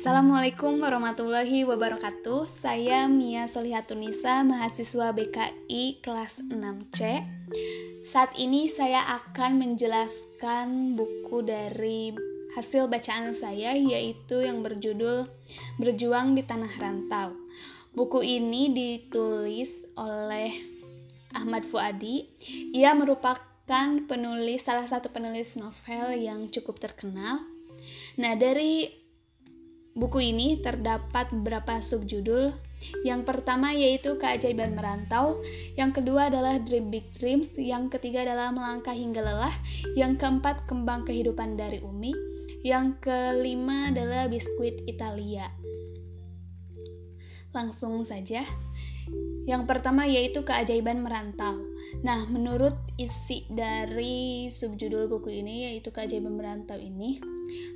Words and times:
Assalamualaikum 0.00 0.80
warahmatullahi 0.80 1.68
wabarakatuh. 1.68 2.48
Saya 2.48 3.04
Mia 3.04 3.44
Solihatunisa, 3.44 4.40
mahasiswa 4.48 5.12
BKI 5.12 6.00
kelas 6.00 6.40
6C 6.40 7.20
Saat 8.08 8.32
ini 8.40 8.64
saya 8.64 9.04
akan 9.20 9.60
menjelaskan 9.60 10.96
buku 10.96 11.44
dari 11.44 12.16
hasil 12.56 12.88
bacaan 12.88 13.36
saya 13.36 13.76
Yaitu 13.76 14.40
yang 14.40 14.64
berjudul 14.64 15.28
Berjuang 15.76 16.32
di 16.32 16.48
Tanah 16.48 16.72
Rantau. 16.80 17.36
Buku 17.92 18.24
ini 18.24 18.72
ditulis 18.72 19.84
oleh 20.00 20.48
Ahmad 21.36 21.68
Fuadi. 21.68 22.24
Ia 22.72 22.96
merupakan 22.96 24.00
penulis, 24.08 24.64
salah 24.64 24.88
satu 24.88 25.12
penulis 25.12 25.60
novel 25.60 26.16
yang 26.16 26.48
cukup 26.48 26.80
terkenal. 26.80 27.44
Nah, 28.16 28.32
dari 28.32 29.00
buku 29.94 30.32
ini 30.32 30.58
terdapat 30.62 31.30
beberapa 31.34 31.82
subjudul. 31.82 32.54
Yang 33.04 33.28
pertama 33.28 33.76
yaitu 33.76 34.16
Keajaiban 34.16 34.72
Merantau, 34.72 35.44
yang 35.76 35.92
kedua 35.92 36.32
adalah 36.32 36.56
Dream 36.56 36.88
Big 36.88 37.12
Dreams, 37.12 37.60
yang 37.60 37.92
ketiga 37.92 38.24
adalah 38.24 38.48
Melangkah 38.56 38.96
Hingga 38.96 39.20
Lelah, 39.20 39.52
yang 39.92 40.16
keempat 40.16 40.64
Kembang 40.64 41.04
Kehidupan 41.04 41.60
dari 41.60 41.84
Umi, 41.84 42.16
yang 42.64 42.96
kelima 42.96 43.92
adalah 43.92 44.32
Biskuit 44.32 44.80
Italia. 44.88 45.52
Langsung 47.52 48.00
saja. 48.00 48.40
Yang 49.44 49.62
pertama 49.68 50.08
yaitu 50.08 50.40
Keajaiban 50.46 51.04
Merantau. 51.04 51.60
Nah, 52.00 52.24
menurut 52.30 52.78
isi 52.96 53.44
dari 53.50 54.46
subjudul 54.48 55.10
buku 55.10 55.36
ini 55.42 55.68
yaitu 55.68 55.92
Keajaiban 55.92 56.32
Merantau 56.32 56.78
ini 56.80 57.20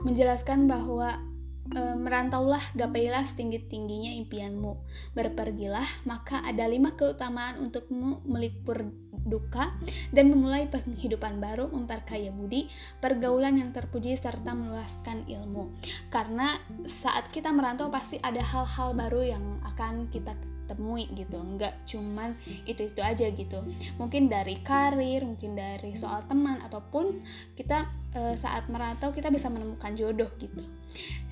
menjelaskan 0.00 0.70
bahwa 0.70 1.33
e, 1.72 1.80
merantaulah, 1.96 2.60
gapailah 2.76 3.24
setinggi-tingginya 3.24 4.12
impianmu. 4.24 4.76
Berpergilah, 5.16 5.86
maka 6.04 6.44
ada 6.44 6.68
lima 6.68 6.92
keutamaan 6.98 7.60
untukmu 7.62 8.24
melipur 8.28 8.92
duka 9.24 9.72
dan 10.12 10.28
memulai 10.28 10.68
penghidupan 10.68 11.40
baru, 11.40 11.72
memperkaya 11.72 12.28
budi, 12.28 12.68
pergaulan 13.00 13.56
yang 13.56 13.72
terpuji 13.72 14.12
serta 14.20 14.52
meluaskan 14.52 15.24
ilmu. 15.24 15.72
Karena 16.12 16.60
saat 16.84 17.32
kita 17.32 17.48
merantau 17.50 17.88
pasti 17.88 18.20
ada 18.20 18.44
hal-hal 18.44 18.92
baru 18.92 19.22
yang 19.24 19.44
akan 19.64 20.12
kita 20.12 20.36
temui 20.64 21.08
gitu 21.12 21.36
nggak 21.36 21.84
cuman 21.84 22.36
itu 22.64 22.88
itu 22.88 23.00
aja 23.04 23.28
gitu 23.28 23.60
mungkin 24.00 24.32
dari 24.32 24.58
karir 24.64 25.24
mungkin 25.24 25.56
dari 25.56 25.92
soal 25.94 26.24
teman 26.24 26.60
ataupun 26.64 27.20
kita 27.52 27.84
e, 28.16 28.32
saat 28.34 28.66
merantau 28.72 29.12
kita 29.12 29.28
bisa 29.28 29.52
menemukan 29.52 29.92
jodoh 29.92 30.28
gitu 30.40 30.64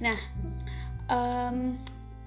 nah 0.03 0.19
um, 1.07 1.79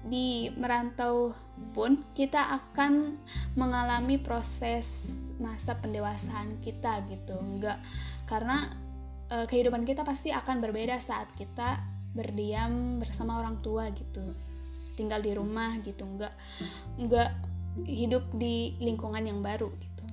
di 0.06 0.48
merantau 0.54 1.34
pun 1.74 1.98
kita 2.14 2.54
akan 2.62 3.18
mengalami 3.58 4.22
proses 4.22 5.12
masa 5.42 5.76
pendewasaan 5.76 6.62
kita 6.62 7.02
gitu. 7.10 7.36
Nggak 7.36 7.78
karena 8.30 8.70
e, 9.26 9.44
kehidupan 9.50 9.82
kita 9.82 10.06
pasti 10.06 10.30
akan 10.30 10.62
berbeda 10.62 10.96
saat 11.02 11.28
kita 11.34 11.82
berdiam 12.14 13.02
bersama 13.02 13.42
orang 13.42 13.58
tua 13.60 13.90
gitu. 13.92 14.22
Tinggal 14.94 15.20
di 15.20 15.34
rumah 15.34 15.76
gitu 15.82 16.06
nggak 16.06 16.34
nggak 17.02 17.30
hidup 17.84 18.24
di 18.32 18.78
lingkungan 18.80 19.26
yang 19.26 19.42
baru 19.42 19.68
gitu. 19.82 20.04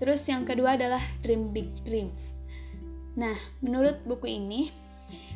Terus 0.00 0.24
yang 0.26 0.48
kedua 0.48 0.74
adalah 0.74 1.02
dream 1.20 1.52
big 1.52 1.84
dreams. 1.84 2.34
Nah 3.14 3.36
menurut 3.60 4.02
buku 4.08 4.40
ini 4.40 4.87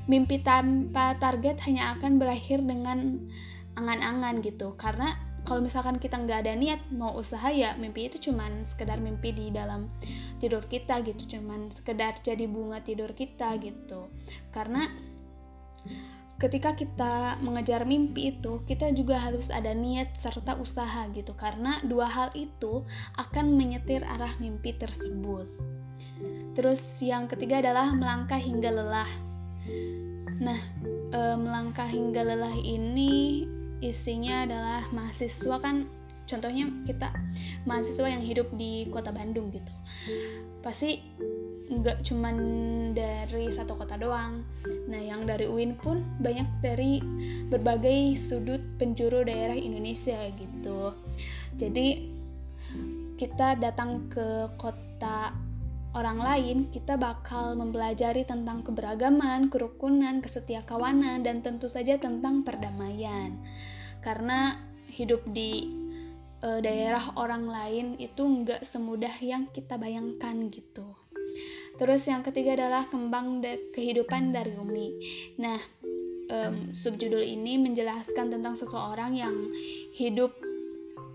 mimpi 0.07 0.43
tanpa 0.43 1.17
target 1.17 1.61
hanya 1.69 1.97
akan 1.99 2.19
berakhir 2.19 2.61
dengan 2.63 3.29
angan-angan 3.77 4.45
gitu 4.45 4.77
karena 4.77 5.17
kalau 5.43 5.59
misalkan 5.59 5.99
kita 5.99 6.23
nggak 6.23 6.47
ada 6.47 6.55
niat 6.55 6.79
mau 6.95 7.19
usaha 7.19 7.51
ya 7.51 7.75
mimpi 7.75 8.07
itu 8.07 8.31
cuman 8.31 8.63
sekedar 8.63 9.03
mimpi 9.03 9.35
di 9.35 9.51
dalam 9.51 9.91
tidur 10.39 10.71
kita 10.71 11.03
gitu 11.03 11.39
cuman 11.39 11.73
sekedar 11.73 12.21
jadi 12.23 12.47
bunga 12.47 12.79
tidur 12.85 13.11
kita 13.17 13.59
gitu 13.59 14.07
karena 14.55 14.87
ketika 16.43 16.75
kita 16.75 17.39
mengejar 17.39 17.87
mimpi 17.87 18.35
itu, 18.35 18.67
kita 18.67 18.91
juga 18.91 19.15
harus 19.23 19.47
ada 19.47 19.71
niat 19.79 20.19
serta 20.19 20.59
usaha 20.59 21.07
gitu, 21.15 21.39
karena 21.39 21.79
dua 21.87 22.11
hal 22.11 22.35
itu 22.35 22.83
akan 23.15 23.55
menyetir 23.55 24.03
arah 24.03 24.35
mimpi 24.43 24.75
tersebut. 24.75 25.47
Terus 26.59 26.83
yang 26.99 27.31
ketiga 27.31 27.63
adalah 27.63 27.95
melangkah 27.95 28.43
hingga 28.43 28.75
lelah. 28.75 29.32
Nah, 30.43 30.59
e, 31.13 31.21
melangkah 31.39 31.87
hingga 31.87 32.27
lelah 32.27 32.57
ini 32.59 33.47
isinya 33.83 34.47
adalah 34.47 34.87
mahasiswa 34.95 35.59
kan 35.59 35.87
contohnya 36.27 36.71
kita 36.87 37.11
mahasiswa 37.67 38.07
yang 38.07 38.23
hidup 38.23 38.49
di 38.55 38.87
kota 38.91 39.11
Bandung 39.11 39.51
gitu. 39.51 39.75
Pasti 40.63 41.03
nggak 41.73 42.05
cuman 42.05 42.37
dari 42.93 43.49
satu 43.49 43.75
kota 43.75 43.97
doang. 43.97 44.45
Nah, 44.91 45.01
yang 45.01 45.25
dari 45.25 45.49
UIN 45.49 45.79
pun 45.79 46.05
banyak 46.21 46.49
dari 46.61 47.01
berbagai 47.49 48.19
sudut 48.21 48.61
penjuru 48.77 49.25
daerah 49.25 49.57
Indonesia 49.57 50.19
gitu. 50.37 50.93
Jadi 51.57 52.13
kita 53.17 53.55
datang 53.57 54.11
ke 54.11 54.51
kota 54.59 55.31
orang 55.93 56.19
lain, 56.21 56.57
kita 56.73 56.97
bakal 56.97 57.53
mempelajari 57.57 58.25
tentang 58.25 58.65
keberagaman, 58.65 59.53
kerukunan, 59.53 60.25
kesetiakawanan, 60.25 61.25
dan 61.25 61.45
tentu 61.45 61.69
saja 61.69 62.01
tentang 62.01 62.45
perdamaian. 62.45 63.37
Karena 64.01 64.57
hidup 64.89 65.25
di 65.31 65.69
e, 66.41 66.49
daerah 66.65 67.13
orang 67.17 67.49
lain 67.49 67.87
itu 68.01 68.25
nggak 68.25 68.65
semudah 68.65 69.13
yang 69.21 69.49
kita 69.53 69.77
bayangkan 69.77 70.49
gitu. 70.49 70.97
Terus 71.81 72.05
yang 72.09 72.21
ketiga 72.21 72.57
adalah 72.57 72.89
kembang 72.93 73.41
de 73.41 73.73
kehidupan 73.73 74.37
dari 74.37 74.53
Umi. 74.61 74.93
Nah, 75.41 75.57
um, 76.29 76.73
subjudul 76.73 77.25
ini 77.25 77.57
menjelaskan 77.57 78.29
tentang 78.29 78.53
seseorang 78.57 79.17
yang 79.17 79.33
hidup 79.97 80.37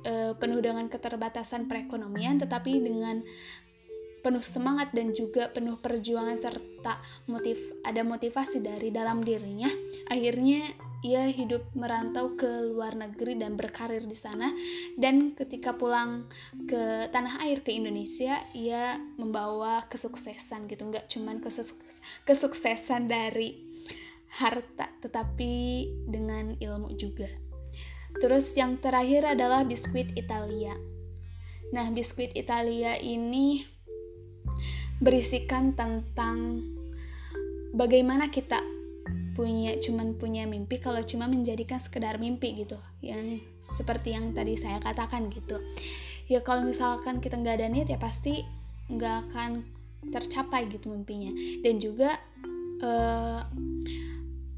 uh, 0.10 0.34
penuh 0.38 0.58
dengan 0.58 0.90
keterbatasan 0.90 1.70
perekonomian, 1.70 2.42
tetapi 2.42 2.82
dengan 2.82 3.22
penuh 4.28 4.44
semangat 4.44 4.92
dan 4.92 5.16
juga 5.16 5.48
penuh 5.48 5.80
perjuangan 5.80 6.36
serta 6.36 7.00
motif 7.32 7.56
ada 7.88 8.04
motivasi 8.04 8.60
dari 8.60 8.92
dalam 8.92 9.24
dirinya. 9.24 9.72
Akhirnya 10.12 10.68
ia 11.00 11.32
hidup 11.32 11.72
merantau 11.80 12.36
ke 12.36 12.68
luar 12.68 13.00
negeri 13.00 13.40
dan 13.40 13.56
berkarir 13.56 14.04
di 14.04 14.20
sana. 14.20 14.52
Dan 15.00 15.32
ketika 15.32 15.80
pulang 15.80 16.28
ke 16.68 17.08
tanah 17.08 17.40
air 17.48 17.64
ke 17.64 17.72
Indonesia 17.72 18.36
ia 18.52 19.00
membawa 19.16 19.88
kesuksesan 19.88 20.68
gitu. 20.68 20.92
Nggak 20.92 21.08
cuman 21.08 21.40
kesuksesan 22.28 23.08
dari 23.08 23.64
harta 24.44 24.92
tetapi 25.00 25.88
dengan 26.04 26.60
ilmu 26.60 27.00
juga. 27.00 27.32
Terus 28.20 28.52
yang 28.60 28.76
terakhir 28.84 29.24
adalah 29.24 29.64
biskuit 29.64 30.12
Italia. 30.20 30.76
Nah 31.72 31.88
biskuit 31.96 32.36
Italia 32.36 33.00
ini 33.00 33.77
berisikan 34.98 35.78
tentang 35.78 36.66
bagaimana 37.76 38.34
kita 38.34 38.62
punya 39.38 39.78
cuman 39.78 40.18
punya 40.18 40.50
mimpi 40.50 40.82
kalau 40.82 41.00
cuma 41.06 41.30
menjadikan 41.30 41.78
sekedar 41.78 42.18
mimpi 42.18 42.58
gitu. 42.58 42.82
Yang 43.06 43.46
seperti 43.62 44.18
yang 44.18 44.34
tadi 44.34 44.58
saya 44.58 44.82
katakan 44.82 45.30
gitu. 45.30 45.62
Ya 46.26 46.42
kalau 46.42 46.66
misalkan 46.66 47.22
kita 47.22 47.38
nggak 47.38 47.62
ada 47.62 47.68
niat 47.70 47.88
ya 47.88 48.02
pasti 48.02 48.42
nggak 48.90 49.30
akan 49.30 49.64
tercapai 50.10 50.66
gitu 50.74 50.90
mimpinya. 50.90 51.30
Dan 51.62 51.78
juga 51.78 52.18
uh, 52.82 53.46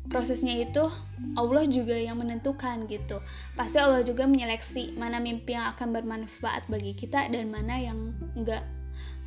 prosesnya 0.08 0.58
itu 0.58 0.88
Allah 1.36 1.68
juga 1.68 2.00
yang 2.00 2.18
menentukan 2.18 2.88
gitu. 2.88 3.20
Pasti 3.60 3.78
Allah 3.78 4.02
juga 4.02 4.26
menyeleksi 4.26 4.96
mana 4.96 5.20
mimpi 5.20 5.54
yang 5.54 5.70
akan 5.76 5.92
bermanfaat 5.92 6.72
bagi 6.72 6.96
kita 6.96 7.28
dan 7.28 7.52
mana 7.52 7.78
yang 7.78 8.16
nggak 8.34 8.79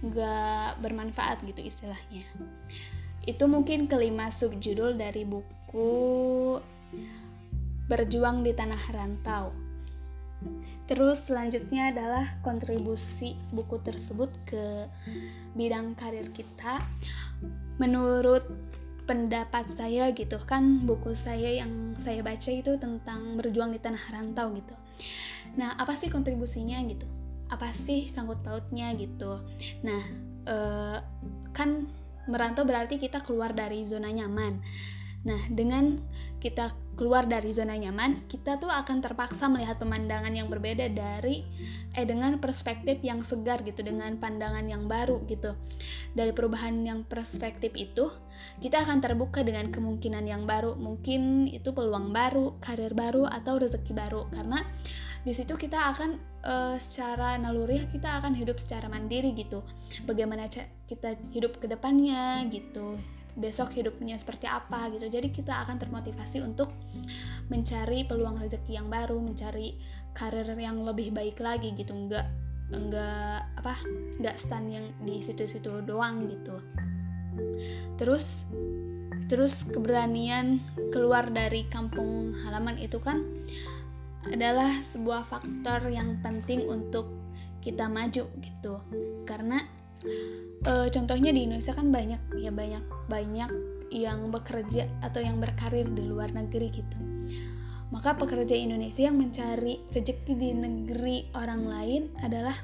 nggak 0.03 0.83
bermanfaat 0.83 1.47
gitu 1.47 1.63
istilahnya 1.63 2.27
itu 3.23 3.45
mungkin 3.47 3.87
kelima 3.87 4.35
subjudul 4.35 4.99
dari 4.99 5.23
buku 5.23 5.91
Berjuang 7.83 8.47
di 8.47 8.55
Tanah 8.55 8.83
Rantau. 8.95 9.53
Terus 10.91 11.31
selanjutnya 11.31 11.95
adalah 11.95 12.41
kontribusi 12.43 13.39
buku 13.55 13.79
tersebut 13.79 14.31
ke 14.49 14.91
bidang 15.55 15.95
karir 15.95 16.31
kita. 16.35 16.83
Menurut 17.79 18.43
pendapat 19.07 19.67
saya 19.71 20.11
gitu 20.15 20.39
kan 20.43 20.83
buku 20.83 21.15
saya 21.15 21.63
yang 21.63 21.95
saya 21.99 22.23
baca 22.27 22.51
itu 22.51 22.75
tentang 22.79 23.39
berjuang 23.39 23.75
di 23.75 23.81
tanah 23.83 24.03
rantau 24.15 24.55
gitu. 24.55 24.75
Nah, 25.59 25.75
apa 25.75 25.95
sih 25.99 26.09
kontribusinya 26.09 26.79
gitu? 26.87 27.07
Apa 27.53 27.69
sih 27.77 28.09
sangkut 28.09 28.41
pautnya 28.41 28.97
gitu? 28.97 29.37
Nah, 29.85 30.03
eh, 30.49 30.99
kan 31.53 31.85
merantau 32.25 32.65
berarti 32.65 32.97
kita 32.97 33.21
keluar 33.21 33.53
dari 33.53 33.85
zona 33.85 34.09
nyaman. 34.09 34.65
Nah, 35.23 35.39
dengan 35.55 36.03
kita 36.43 36.75
keluar 36.99 37.31
dari 37.31 37.55
zona 37.55 37.79
nyaman, 37.79 38.27
kita 38.27 38.59
tuh 38.59 38.69
akan 38.69 38.99
terpaksa 38.99 39.47
melihat 39.47 39.79
pemandangan 39.79 40.35
yang 40.35 40.51
berbeda 40.51 40.91
dari 40.91 41.47
eh 41.95 42.03
dengan 42.03 42.43
perspektif 42.43 42.99
yang 43.07 43.23
segar 43.23 43.63
gitu, 43.63 43.87
dengan 43.87 44.19
pandangan 44.19 44.67
yang 44.67 44.91
baru 44.91 45.23
gitu. 45.31 45.55
Dari 46.19 46.35
perubahan 46.35 46.83
yang 46.83 47.07
perspektif 47.07 47.71
itu, 47.79 48.11
kita 48.59 48.83
akan 48.83 48.99
terbuka 48.99 49.47
dengan 49.47 49.71
kemungkinan 49.71 50.27
yang 50.27 50.43
baru. 50.43 50.75
Mungkin 50.75 51.55
itu 51.55 51.71
peluang 51.71 52.11
baru, 52.11 52.59
karir 52.59 52.93
baru 52.93 53.31
atau 53.31 53.63
rezeki 53.63 53.93
baru 53.95 54.27
karena 54.35 54.67
di 55.23 55.31
situ 55.31 55.55
kita 55.55 55.95
akan 55.95 56.19
uh, 56.43 56.77
secara 56.83 57.39
naluri 57.39 57.87
kita 57.95 58.19
akan 58.19 58.35
hidup 58.35 58.59
secara 58.59 58.91
mandiri 58.91 59.31
gitu. 59.39 59.63
Bagaimana 60.03 60.51
kita 60.51 61.15
hidup 61.31 61.63
ke 61.63 61.71
depannya 61.71 62.43
gitu. 62.51 62.99
Besok 63.39 63.73
hidupnya 63.79 64.19
seperti 64.19 64.51
apa 64.51 64.91
gitu. 64.91 65.07
Jadi 65.07 65.31
kita 65.31 65.63
akan 65.63 65.79
termotivasi 65.79 66.43
untuk 66.43 66.75
mencari 67.49 68.03
peluang 68.05 68.43
rezeki 68.43 68.83
yang 68.83 68.91
baru 68.91 69.17
mencari 69.23 69.79
karir 70.13 70.51
yang 70.59 70.83
lebih 70.83 71.15
baik 71.15 71.39
lagi 71.39 71.71
gitu. 71.73 71.95
Enggak 71.95 72.27
enggak 72.75 73.47
apa 73.63 73.79
enggak 74.19 74.37
stand 74.37 74.75
yang 74.75 74.87
di 75.07 75.23
situ-situ 75.23 75.87
doang 75.87 76.27
gitu. 76.27 76.59
Terus 77.95 78.51
terus 79.31 79.65
keberanian 79.65 80.61
keluar 80.93 81.31
dari 81.31 81.65
kampung 81.71 82.37
halaman 82.45 82.77
itu 82.77 83.01
kan 83.01 83.25
adalah 84.31 84.71
sebuah 84.83 85.27
faktor 85.27 85.91
yang 85.91 86.23
penting 86.23 86.67
untuk 86.69 87.11
kita 87.63 87.91
maju 87.91 88.27
gitu. 88.43 88.75
Karena 89.27 89.63
uh, 90.67 90.87
contohnya 90.91 91.31
di 91.35 91.47
Indonesia 91.47 91.75
kan 91.75 91.91
banyak 91.91 92.21
ya 92.39 92.51
banyak 92.51 92.85
banyak 93.11 93.51
yang 93.93 94.33
bekerja 94.33 94.89
atau 95.05 95.21
yang 95.21 95.39
berkarir 95.39 95.87
di 95.91 96.05
luar 96.07 96.33
negeri 96.33 96.69
gitu. 96.73 96.99
Maka 97.93 98.17
pekerja 98.17 98.57
Indonesia 98.57 99.05
yang 99.05 99.21
mencari 99.21 99.85
rezeki 99.93 100.33
di 100.33 100.51
negeri 100.57 101.29
orang 101.37 101.69
lain 101.69 102.03
adalah 102.25 102.57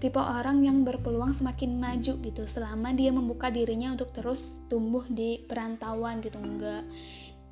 tipe 0.00 0.16
orang 0.16 0.64
yang 0.64 0.80
berpeluang 0.80 1.36
semakin 1.36 1.76
maju 1.76 2.16
gitu. 2.24 2.42
Selama 2.48 2.96
dia 2.96 3.12
membuka 3.12 3.52
dirinya 3.52 3.92
untuk 3.92 4.16
terus 4.16 4.64
tumbuh 4.72 5.04
di 5.12 5.44
perantauan 5.44 6.24
gitu. 6.24 6.40
Enggak 6.40 6.88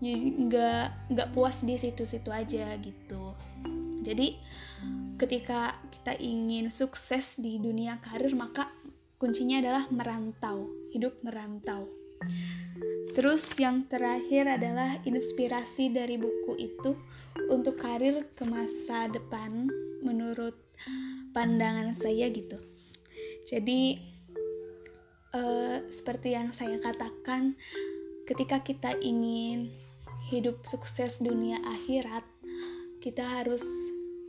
nggak 0.01 1.13
nggak 1.13 1.29
puas 1.37 1.61
di 1.61 1.77
situ-situ 1.77 2.33
aja 2.33 2.73
gitu 2.81 3.37
jadi 4.01 4.33
ketika 5.21 5.77
kita 5.93 6.17
ingin 6.17 6.73
sukses 6.73 7.37
di 7.37 7.61
dunia 7.61 8.01
karir 8.01 8.33
maka 8.33 8.73
kuncinya 9.21 9.61
adalah 9.61 9.85
merantau, 9.93 10.73
hidup 10.97 11.21
merantau. 11.21 11.93
Terus 13.13 13.45
yang 13.61 13.85
terakhir 13.85 14.49
adalah 14.49 14.97
inspirasi 15.05 15.93
dari 15.93 16.17
buku 16.17 16.57
itu 16.57 16.97
untuk 17.53 17.77
karir 17.77 18.33
ke 18.33 18.49
masa 18.49 19.13
depan 19.13 19.69
menurut 20.01 20.57
pandangan 21.37 21.93
saya 21.93 22.33
gitu. 22.33 22.57
Jadi 23.45 24.01
uh, 25.37 25.85
seperti 25.93 26.33
yang 26.33 26.57
saya 26.57 26.81
katakan, 26.81 27.61
ketika 28.25 28.65
kita 28.65 28.97
ingin 29.05 29.69
hidup 30.31 30.63
sukses 30.63 31.19
dunia 31.19 31.59
akhirat, 31.67 32.23
kita 33.03 33.27
harus 33.43 33.67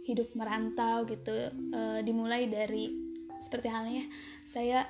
hidup 0.10 0.34
merantau 0.34 1.06
gitu. 1.06 1.54
Uh, 1.72 2.02
dimulai 2.02 2.50
dari 2.50 3.12
seperti 3.42 3.74
halnya 3.74 4.06
saya 4.46 4.86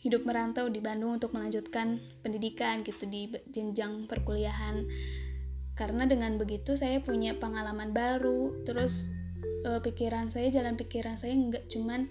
hidup 0.00 0.24
merantau 0.24 0.72
di 0.72 0.80
Bandung 0.80 1.20
untuk 1.20 1.36
melanjutkan 1.36 2.00
pendidikan 2.24 2.80
gitu 2.84 3.04
di 3.04 3.28
jenjang 3.52 4.08
perkuliahan 4.08 4.88
karena 5.76 6.08
dengan 6.08 6.40
begitu 6.40 6.72
saya 6.78 7.04
punya 7.04 7.36
pengalaman 7.36 7.92
baru 7.92 8.64
terus 8.64 9.12
uh, 9.68 9.80
pikiran 9.84 10.32
saya 10.32 10.48
jalan 10.48 10.78
pikiran 10.78 11.20
saya 11.20 11.36
nggak 11.36 11.68
cuman 11.68 12.08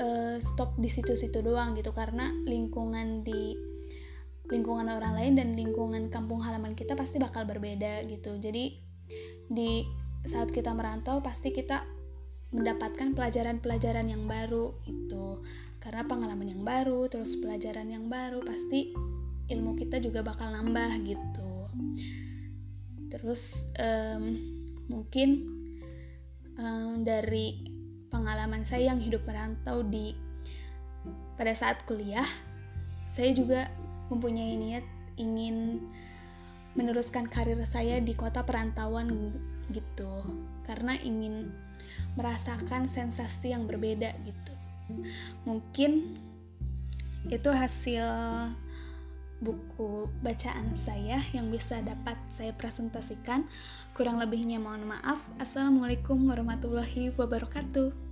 uh, 0.00 0.36
stop 0.40 0.76
di 0.80 0.88
situ-situ 0.88 1.44
doang 1.44 1.76
gitu 1.76 1.92
karena 1.92 2.32
lingkungan 2.48 3.20
di 3.26 3.58
lingkungan 4.50 4.90
orang 4.90 5.14
lain 5.14 5.38
dan 5.38 5.54
lingkungan 5.54 6.10
kampung 6.10 6.42
halaman 6.42 6.74
kita 6.74 6.98
pasti 6.98 7.22
bakal 7.22 7.46
berbeda 7.46 8.02
gitu. 8.10 8.36
Jadi 8.36 8.76
di 9.46 9.86
saat 10.26 10.50
kita 10.52 10.74
merantau 10.74 11.22
pasti 11.24 11.54
kita 11.54 11.86
mendapatkan 12.50 13.14
pelajaran-pelajaran 13.14 14.10
yang 14.10 14.26
baru 14.26 14.74
itu 14.90 15.38
karena 15.78 16.02
pengalaman 16.04 16.50
yang 16.50 16.62
baru 16.66 17.06
terus 17.06 17.38
pelajaran 17.38 17.88
yang 17.88 18.10
baru 18.10 18.42
pasti 18.42 18.90
ilmu 19.48 19.78
kita 19.78 20.02
juga 20.02 20.26
bakal 20.26 20.50
nambah 20.50 20.98
gitu. 21.06 21.50
Terus 23.10 23.70
um, 23.78 24.38
mungkin 24.90 25.46
um, 26.58 27.06
dari 27.06 27.62
pengalaman 28.10 28.66
saya 28.66 28.90
yang 28.90 28.98
hidup 28.98 29.22
merantau 29.26 29.86
di 29.86 30.14
pada 31.38 31.54
saat 31.56 31.86
kuliah 31.86 32.26
saya 33.10 33.34
juga 33.34 33.66
mempunyai 34.10 34.58
niat 34.58 34.84
ingin 35.16 35.86
meneruskan 36.74 37.26
karir 37.26 37.58
saya 37.66 37.98
di 37.98 38.14
kota 38.14 38.42
perantauan 38.42 39.34
gitu. 39.70 40.26
Karena 40.66 40.98
ingin 40.98 41.50
merasakan 42.14 42.86
sensasi 42.86 43.54
yang 43.54 43.66
berbeda 43.66 44.14
gitu. 44.22 44.54
Mungkin 45.46 46.18
itu 47.30 47.50
hasil 47.52 48.04
buku 49.40 50.12
bacaan 50.20 50.76
saya 50.76 51.16
yang 51.32 51.48
bisa 51.48 51.80
dapat 51.80 52.16
saya 52.28 52.52
presentasikan. 52.52 53.48
Kurang 53.96 54.20
lebihnya 54.20 54.60
mohon 54.60 54.84
maaf. 54.84 55.32
Assalamualaikum 55.40 56.28
warahmatullahi 56.28 57.12
wabarakatuh 57.16 58.10